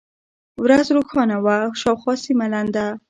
[0.63, 2.85] ورځ روښانه وه، شاوخوا سیمه لنده.